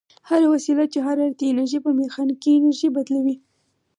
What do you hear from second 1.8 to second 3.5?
په میخانیکي بدلوي.